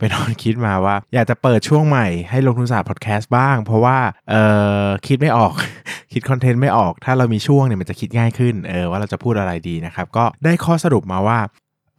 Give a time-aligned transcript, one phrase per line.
[0.00, 3.98] ไปนอนคิดมาว่า อยากจะเปิดช่วงใหม่ให้ลงทุนศาสตร์พอดแคสต์บ้าง เพราะว่า
[4.30, 4.34] เอ
[4.84, 5.54] อคิดไม่ออก
[6.12, 11.38] คิดคอนเทนต์ไม่ออก ถ้าเรามีช่วงเนี่ยมันจะคิดง่ายขึ้นเออว่าเราจะพูดอะไรดีนะครับ ก็ได้ข้อสรุปมาว่า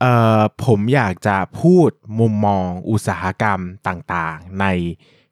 [0.02, 0.06] เอ
[0.40, 4.68] อผมอยากจะพูดมุมมองอุตสาหกรรมต่างๆ ใน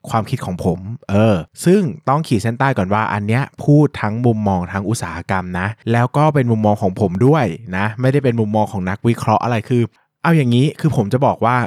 [0.09, 7.45] ความคิดของผม เออ ซึ่งต้องขีดเส้นใต้ก่อนว่าอันเนี้ยพูดทั้งมุมมองทั้งอุตสาหกรรมนะ แล้วก็เป็นมุมมองของผมด้วย
[7.77, 9.83] นะ ไม่ได้เป็นมุมมองของนักวิเคราะห์อะไรคือ
[10.23, 11.57] เอาอย่างนี้คือผมจะบอกว่า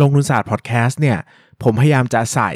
[0.00, 1.18] ลงทุนศาสตร์พอดแคสต์เนี่ย
[1.62, 2.52] ผมพยายามจะใส่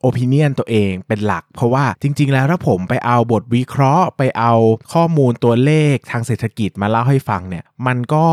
[0.00, 4.52] opinion ตัวเองเป็นหลัก เพราะว่าจริง ๆ แล้วถ้าผมไปเอาบทวิเคราะห์ ไปเอา
[4.92, 8.26] ข้อมูลตัวเลขทางเศรษฐกิจมาเล่าให้ฟังเนี่ยมันก็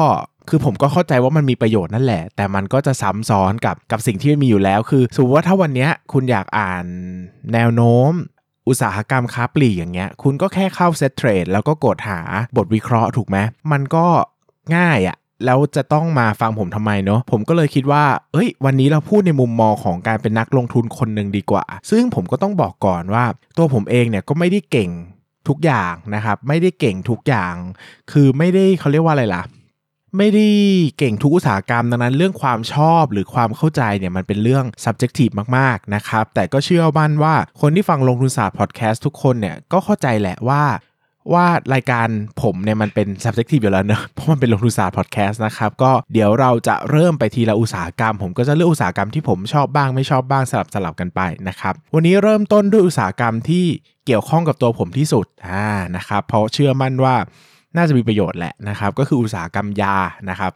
[0.50, 6.86] คือผมก็เข้าใจว่ามันมีประโยชน์นั่นแหละ แต่มันก็จะซ้ำซ้อนกับกับสิ่งที่มีอยู่แล้ว คือสมมติว่าถ้าวันนี้คุณอยากอ่าน
[7.54, 8.12] แนวโน้ม
[8.68, 12.20] อุตสาหกรรมค้าปลีกอย่างเงี้ย คุณก็แค่เข้า Settrade แล้วก็กดหา
[12.58, 13.38] บทวิเคราะห์ถูกไหม
[13.72, 14.08] มันก็
[14.76, 23.26] ง่ายอะ แล้วจะต้องมาฟังผมทำไมเนาะผมก็เลยคิดว่า เอ้ย วันนี้เราพูดในมุมมองของการเป็นนักลงทุนคนหนึ่งดีกว่า ซึ่งผมก็ต้องบอกก่อนว่า
[23.58, 24.92] ตัวผมเองเนี่ยก็ไม่ได้เก่ง
[25.48, 27.54] ทุกอย่างนะครับ ไม่ได้เก่งทุกอย่าง
[28.12, 29.44] คือไม่ได้เขาเรียกว่าอะไรล่ะ
[30.18, 30.48] ไม่ได้
[30.98, 40.64] เก่งทุกอุตสาหกรรมดังนั้นเรื่องความชอบหรือความเข้าใจเนี่ยมันเป็นเรื่อง subjective มากๆนะครับ แต่ก็เชื่อมั่นว่าคนที่ฟังลงทุนศาสตร์ podcast ทุกคนเนี่ยก็เข้าใจแหละว่า
[41.34, 42.08] ว่ารายการ
[42.44, 53.66] ผมเนี่ยมันเป็น subjective อยู่แล้วเนอะเพราะมันเป็นลงทุนศาสตร์ podcast นะครับ ก็เดี๋ยวเราจะเริ่มไปทีละอุตสาหกรรม ผมก็จะเลือกอุตสาหกรรมที่ผมชอบบ้างไม่ชอบบ้างสลับสลับกันไปนะครับ วันนี้เริ่มต้นด้วยอุตสาหกรรมที่
[54.06, 57.16] เกี่ยวข้องกับตัวผมที่สุดอ่านะครับเพราะเชื่อมั่นว่า
[57.78, 59.98] น่าจะมีประโยชน์แหละนะครับ ก็คืออุตสาหกรรมยา
[60.30, 60.52] นะครับ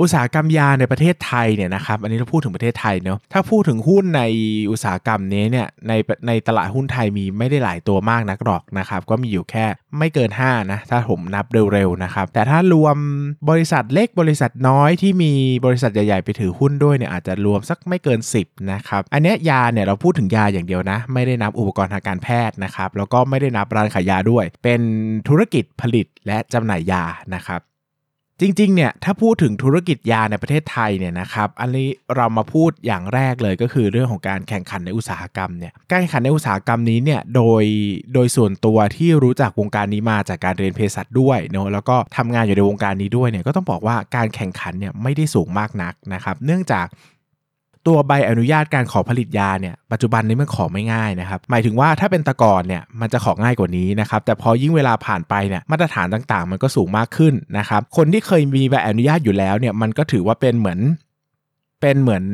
[0.00, 4.22] อุตสาหกรรมยาในประเทศไทยเนี่ยนะครับ อันนี้เราพูดถึงประเทศไทยเนาะ ถ้าพูดถึงหุ้นใน
[4.70, 5.92] อุตสาหกรรมนี้เนี่ยใน
[6.26, 9.66] ในตลาดหุ้นไทยมีไม่ได้หลายตัวมากนักหรอกนะครับ ก็มีอยู่แค่
[9.98, 12.96] ไม่เกิน 5 นะ ถ้าผมนับเร็วๆนะครับ แต่ถ้ารวม
[13.50, 15.32] บริษัทเล็กบริษัทน้อยที่มี
[15.66, 24.80] บริษัทใหญ่ๆไปถือหุ้นด้วยเนี่ยอาจจะรวมสักไม่เกิน 10นะครับ อันนี้ยยาเนี่ยเราพูดถึงยาอย่างเดียวนะ ไม่ได้นับอุปกรณ์ทางการแพทย์นะครับ แล้วก็ไม่ได้นับร้านขายยาด้วย เป็น
[25.28, 27.04] ธุรกิจผลิตและจำหน่ายยา
[27.36, 27.60] นะครับ
[28.40, 37.64] จริงๆ เนี่ยถ้าพูดถึงธุรกิจยาในประเทศไทยเนี่ยนะครับอันนี้เรามาพูดอย่างแรกเลยก็คือเรื่องของการแข่งขันในอุตสาหกรรมเนี่ยการแข่งขันในอุตสาหกรรมนี้เนี่ยโดย
[38.14, 46.86] โดยส่วนตัวที่รู้จักวงการนี้มาจากการเรียนเภสัชด้วยเนาะแล้วก็ทำงานอยู่ในวงการนี้ด้วยเนี่ยก็ต้องบอกว่าการแข่งขันเนี่ยไม่ได้สูงมากนักนะครับ เนื่องจาก
[47.86, 60.80] ตัวใบอนุญาตการขอผลิตยาเนี่ยปัจจุบันนี้มันขอไม่ง่ายนะครับหมายถึงว่าถ้าเป็นตะกอนเนี่ยมันจะของ่ายกว่านี้นะครับแต่พอยิ่งเวลาผ่านไปเนี่ยมาตรฐานต่างๆ มันก็สูงมากขึ้นนะครับคนที่เคยมีใบอนุญาตอยู่แล้วเนี่ยมันก็ถือว่าเป็นเหมือน
[61.80, 62.24] เป็นเหมือน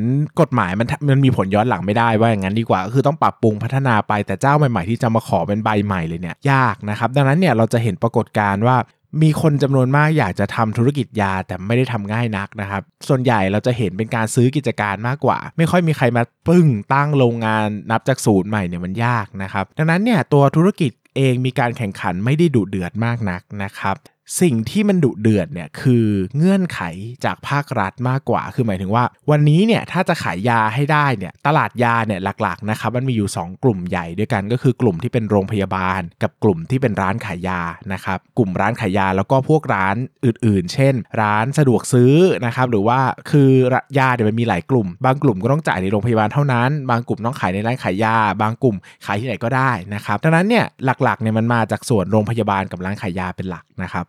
[0.41, 8.77] กฎหมายมันมันมีผลย้อนหลังไม่ได้ว่าอย่างนั้นดีกว่าก็คือต้องปรับปรุงพัฒนาไปแต่เจ้าใหม่ๆที่จะมาขอเป็นใบใหม่เลยเนี่ยยากนะครับดังนั้นเนี่ยเราจะเห็นปรากฏการณ์ว่า
[9.21, 23.95] มีคนจำนวนมากอยากจะทำธุรกิจยาแต่ไม่ได้ทำง่ายนักนะครับ ส่วนใหญ่เราจะเห็นเป็นการซื้อกิจการมากกว่า ไม่ค่อยมีใครมาปึ้งตั้งโรงงานนับจากศูนย์ใหม่เนี่ยมันยากนะครับ ดังนั้นเนี่ยตัวธุรกิจเองมีการแข่งขันไม่ได้ดุเดือดมากนักนะครับ
[24.41, 26.79] สิ่งที่มันดุเดือดเนี่ยคือเงื่อนไข
[27.25, 37.61] จากภาครัฐมากกว่า คือหมายถึงว่า วันนี้เนี่ยถ้าจะขายยาให้ได้เนี่ยตลาดยาเนี่ยหลักๆนะครับมันมีอยู่ 2 กลุ่มใหญ่ด้วยกันก็คือกลุ่มที่เป็นโรงพยาบาล กับกลุ่มที่เป็นร้านขายยา
[37.93, 42.15] นะครับกลุ่มร้านขายยาแล้วก็พวกร้านอื่นๆ เช่น ร้านสะดวกซื้อ
[42.45, 42.99] นะครับหรือว่า
[43.31, 43.51] คือ
[43.97, 48.75] ยาเนี่ยมันมีหลายกลุ่ม บางกลุ่มก็ต้องจ่ายในโรงพยาบาลเท่านั้น บางกลุ่มต้องขายในร้านขายยา บางกลุ่ม
[49.05, 54.05] ขายที่ไหนก็ได้นะครับดังนั้นเนี่ยหลักๆเนี่ยมันมาจากส่วนโรงพยาบาลกับร้านขายยาเป็นหลักนะครับ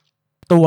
[0.53, 0.67] ตัว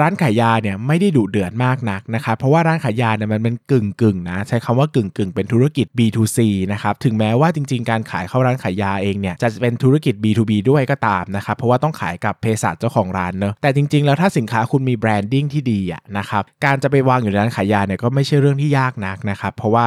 [0.00, 6.38] ร้านขายยาเนี่ยไม่ได้ดุเดือดมากนักนะครับเพราะว่าร้านขายยาเนี่ยมันเป็นกึ่งกึ่งนะใช้คำว่ากึ่งกึ่งเป็นธุรกิจ B2C
[6.72, 19.84] นะครับถึงแม้ว่าจริง ๆ การขายเข้าร้านขายยาเองเนี่ยจะเป็นธุรกิจ B2B ด้วยก็ตามนะครับเพราะว่าต้องขายกับเภสัชเจ้าของร้านเนอะแต่จริง ๆ แล้วถ้าสินค้าคุณมีแบรนดิ้งที่ดีอะนะครับการจะไปวางอยู่ในร้านขายยาเนี่ยก็ไม่ใช่เรื่องที่ยากนักนะครับเพราะว่า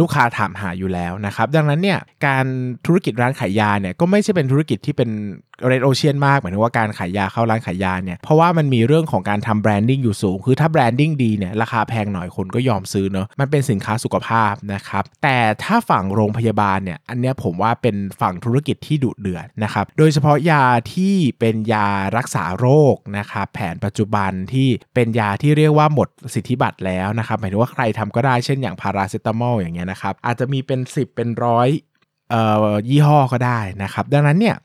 [0.00, 2.46] ลูกค้าถามหาอยู่แล้วนะครับ ดังนั้นเนี่ยการ
[2.86, 5.10] ธุรกิจร้านขายยาเนี่ยก็ไม่ใช่เป็นธุรกิจที่เป็น
[5.66, 20.64] red ocean มากหมายถึงว่าการขายยาเข้าร้านขายยาเนี่ยเพราะว่ามันมีเรื่องของการทำ branding อยู่สูง คือถ้า branding ดีเนี่ยราคาแพงหน่อยคนก็ยอมซื้อเนอะมันเป็นสินค้าสุขภาพนะครับ แต่ถ้าฝั่งโรงพยาบาลเนี่ยอันเนี้ยผมว่าเป็นฝั่งธุรกิจที่ดุเดือดนะครับโดยเฉพาะยา
[20.94, 31.68] ที่เป็นยารักษาโรคนะครับแผนปัจจุบันที่เป็นยาที่เรียกว่าหมดสิทธิบัตรแล้วนะครับหมายถึงว่าใครทำก็ได้เช่นอย่างพาราเซตามอลอย่างเงี้ยนะครับอาจจะมีเป็น 10 เป็นร้อย
[32.88, 34.56] ยี่ห้อก็ได้นะครับ ดังนั้นเนี่ย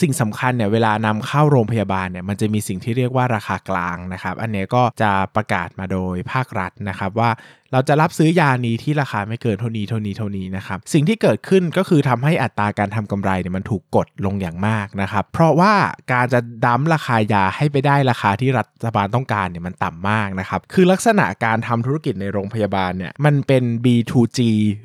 [0.00, 7.30] สิ่งสำคัญเนี่ยเวลานำเข้าโรงพยาบาลเนี่ยมันจะมีสิ่งที่เรียกว่าราคากลางนะครับ อันนี้ก็จะประกาศมาโดยภาครัฐนะครับว่า
[7.72, 15.74] เราจะรับซื้อยานี้ที่ราคาไม่เกินเท่านี้เท่านี้เท่านี้นะครับสิ่งที่เกิดขึ้นก็คือทำให้อัตราการทำกำไรเนี่ยมันถูกกดลงอย่างมากนะครับเพราะว่า
[16.12, 24.40] การจะดั้มราคายาให้ไปได้ราคาที่รัฐบาลต้องการเนี่ยมันต่ำมากนะครับคือลักษณะการทำธุรกิจในโรงพยาบาลเนี่ยมันเป็น B2G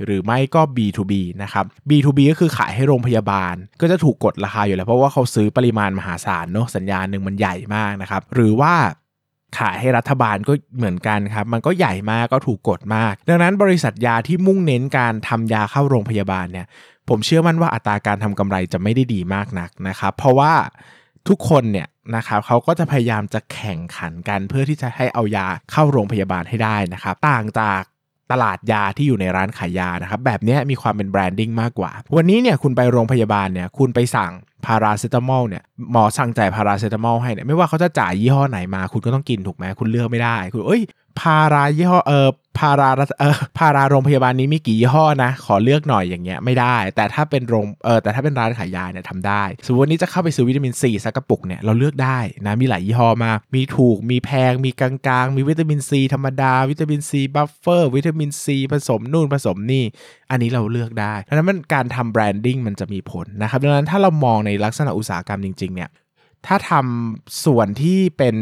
[0.06, 1.14] หรือไม่ก็ B2B
[1.44, 8.74] นะครับ B2B ก็คือขายให้โรงพยาบาล ก็จะถูกกดราคาอยู่แล้วเพราะว่าเขาซื้อปริมาณมหาศาลเนาะสัญญาหนึ่งมันใหญ่มากนะครับหรือว่า
[9.60, 16.68] ขายให้รัฐบาลก็เหมือนกันครับ มันก็ใหญ่มากก็ถูกกดมาก ดังนั้นบริษัทยาที่มุ่งเน้นการทำยาเข้าโรงพยาบาลเนี่ย
[17.10, 20.54] ผมเชื่อมั่นว่าอัตราการทำกำไรจะไม่ได้ดีมากนักนะครับ เพราะว่า
[21.28, 27.82] ทุกคนเนี่ยนะครับเขาก็จะพยายามจะแข่งขันกันเพื่อที่จะให้เอายาเข้าโรงพยาบาลให้ได้นะครับ ต่างจาก
[28.32, 34.32] ตลาดยาที่อยู่ในร้านขายยานะครับแบบนี้มีความเป็น branding มากกว่า วันนี้เนี่ยคุณไปโรงพยาบาลเนี่ยคุณไปสั่ง
[34.66, 40.84] พาราเซตามอลเนี่ยหมอสั่งจ่ายพาราเซตามอลให้เนี่ยไม่ว่าเขาจะจ่ายยี่ห้อไหนมา คุณก็ต้องกินถูกไหมคุณเลือกไม่ได้ คุณเอ้ย
[41.20, 42.28] พารายี่ห้อเออ
[42.60, 42.90] พารา
[43.20, 59.84] เออพาราโรงพยาบาลนี้มีกี่ยี่ห้อนะ ขอเลือกหน่อยอย่างเงี้ยไม่ได้ แต่ถ้าเป็นโรงเออแต่ถ้าเป็นร้านขายยาเนี่ยทำได้ สมมติวันนี้จะเข้าไปซื้อวิตามินซีสักกระปุกเนี่ยเราเลือกได้นะมีหลายยี่ห้อมา มีถูกมีแพง มีกลางๆ มีวิตามินซีธรรมดา วิตามินซี buffer วิตามินซีผสมนู่นผสมนี่
[60.32, 65.90] อันนี้เราเลือกได้ดังนั้นมันการทำ branding มันจะมีผลนะครับดังนั้นถ้าเรามองในลักษณะอุตสาหกรรมจริงๆเนี่ย
[66.46, 68.36] ถ้าทำส่วนที่เป็น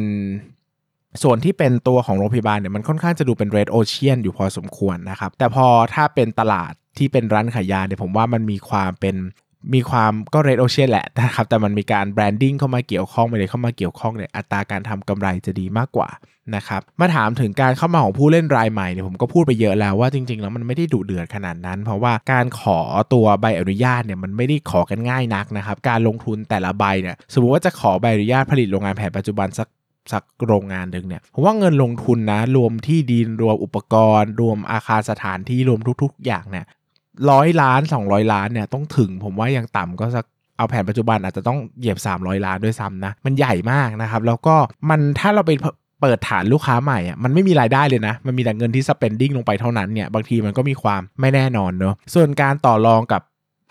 [1.24, 9.16] ส่วนที่เป็นตัวของโรงพยาบาลเนี่ยมันค่อนข้างจะดูเป็น red ocean อยู่พอสมควรนะครับ แต่พอถ้าเป็นตลาดที่เป็นร้านขายยาเนี่ยผมว่ามันมีความเป็น
[9.74, 16.10] มีความก็ red ocean แหละนะครับ แต่มันมีการ branding เข้ามาเกี่ยวข้องไปเลยเข้ามาเกี่ยวข้องเนี่ยอัตราการทำกำไรจะดีมากกว่า
[16.56, 22.80] นะครับมาถามถึงการเข้ามาของผู้เล่นรายใหม่เนี่ยผมก็พูดไปเยอะแล้วว่าจริง ๆ แล้วมันไม่ได้ดุเดือดขนาดนั้น เพราะว่าการขอ
[23.14, 29.68] ตัวใบอนุญาตเนี่ยมันไม่ได้ขอกันง่ายนักนะครับ การลงทุนแต่ละใบเนี่ยสมมติว่าจะขอใบอนุญาตผลิตโรงงานแผนปัจจุบันสัก
[30.14, 36.66] สักโรงงานหนึ่งเนี่ยผมว่าเงินลงทุนนะรวมที่ดินรวมอุปกรณ์ รวมอาคารสถานที่รวมทุก ๆ อย่างเนี่ย
[37.32, 40.26] ร้อยล้าน200ล้านเนี่ยต้องถึงผมว่ายังต่ำก็สัก
[40.58, 44.56] เอาแผนปัจจุบันอาจจะต้องเหยียบ 300 ล้านด้วยซ้ำนะ มันใหญ่มากนะครับ แล้วก็
[44.90, 45.52] มันถ้าเราไป
[46.02, 53.22] เปิดฐานลูกค้าใหม่อะมันไม่มีรายได้เลยนะ มันมีแต่เงินที่ spending ลงไปเท่านั้นเนี่ยบางทีมันก็มีความไม่แน่นอนเนอะส่วนการต่อรองกับ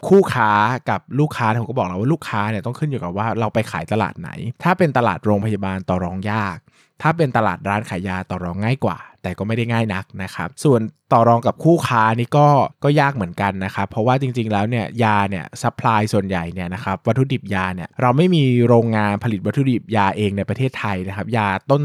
[0.09, 0.51] คู่ค้า
[0.91, 4.31] กับลูกค้าผมก็บอกแล้วว่าลูกค้าเนี่ยต้องขึ้นอยู่กับว่าเราไปขายตลาดไหน
[4.63, 6.57] ถ้าเป็นตลาดโรงพยาบาลต่อรองยาก
[7.02, 10.81] ถ้าเป็นตลาดร้านขายยาต่อรองง่ายกว่า แต่ก็ไม่ได้ง่ายนักนะครับ ส่วน
[11.12, 12.47] ต่อรองกับคู่ค้านี่ก็
[12.85, 21.82] ก็ยากเหมือนกันนะครับ เพราะว่าจริงๆแล้วเนี่ยยาเนี่ย supply ส่วนใหญ่เนี่ยนะครับวัตถุดิบยาเนี่ยเราไม่มีโรงงานผลิตวัตถุดิบยาเองในประเทศไทยนะครับ ยาต้น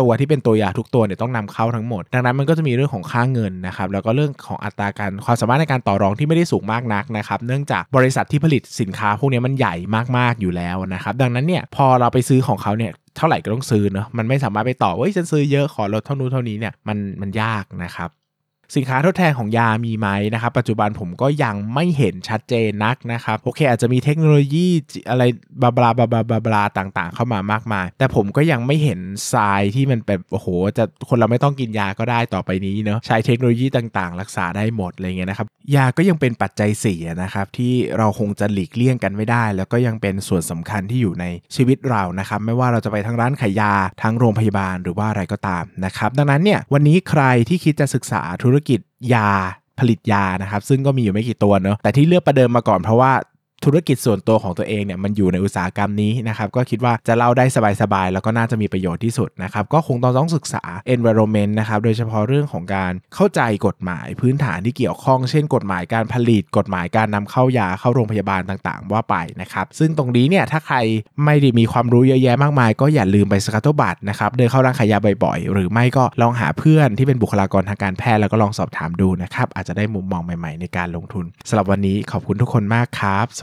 [0.00, 9.74] ตัวที่เป็นตัวยาทุกตัวเนี่ยต้องนำเข้าทั้งหมด ดังนั้นมันก็จะมีเรื่องของค่าเงินนะครับแล้วก็เรื่องของอัตราการความสามารถในการต่อรองที่ไม่ได้สูงมากนักนะครับเนื่องจากบริษัทที่ผลิตสินค้าพวกนี้มันใหญ่
[10.16, 18.10] มากๆอยู่แล้วนะครับดังนั้นเนี่ยพอเราไปซื้อของเขาเนี่ย เท่าไหร่ก็ต้องซื้อเนาะมันไม่สามารถไปต่อว่าฉันซื้อเยอะขอลดเท่านู้นเท่านี้เนี่ยมันมันยากนะครับ
[18.76, 24.66] สินค้าทดแทนของยามีไหมนะครับปัจจุบันผมก็ยังไม่เห็นชัดเจนนักนะครับโอเค อาจจะมีเทคโนโลยี
[25.10, 25.22] อะไร
[25.62, 29.00] บลาบลาบลาบลาบลาบลาต่างๆ เข้ามามากมาย แต่ผมก็ยังไม่เห็น
[29.32, 30.48] ทรายที่มันเป็นโอ้โห
[30.78, 41.24] จะคนเราไม่ต้องกินยาก็ได้ต่อไปนี้เนาะใช้เทคโนโลยีต่างๆ รักษาได้หมดอะไรเงี้ยนะครับยาก็ยังเป็นปัจจัยเสียนะครับที่เราคงจะหลีกเลี่ยงกันไม่ได้ แล้วก็ยังเป็นส่วนสำคัญที่อยู่ใน
[41.54, 43.72] ชีวิตเรานะครับไม่ว่าเราจะไปทั้งร้านขายยา
[44.02, 48.80] ทั้งโรงพยาบาลหรือว่าอะไรก็ตามนะครับดังนั้นเนี่ยวันนี้ใครที่คิดจะศึกษาธุรกิจ
[49.14, 49.28] ยา
[49.78, 53.12] ผลิตยานะครับซึ่งก็มีอยู่ไม่กี่ตัวเนาะแต่ที่เลือกประเดิมมาก่อนเพราะว่า
[53.64, 57.44] ธุรกิจส่วนตัวของตัวเองเนี่ยมันอยู่ในอุตสาหกรรมนี้นะครับก็คิดว่าจะเล่าได้
[57.82, 60.62] สบายๆแล้วก็น่าจะมีประโยชน์ที่สุดนะครับก็คงต้องต้องศึกษา
[60.94, 70.76] environment นะครับโดยเฉพาะเรื่องของการเข้าใจกฎหมายพื้นฐานที่เกี่ยวข้องเช่น กฎหมายการผลิต กฎหมายการนำเข้ายาเข้าโรงพยาบาลต่างๆ ว่าไปนะครับซึ่งตรงนี้เนี่ยถ้าใคร
[71.24, 83.42] ไม่ได้มีความรู้เยอะแยะมากมาย ก็อย่าลืมไปสกัตโตบัตนะครับเดินเข้าร้านขายยาบ่อยๆ หรือไม่ก็ลองหาเพื่อนที่เป็นบุคลากรทางการแพทย์แล้วก็ลองสอบถามดูนะครับอาจจะได้มุมมองใหม่ ๆ ในการลงทุนสำหรับวันนี้ขอบคุณทุกคนมากครับส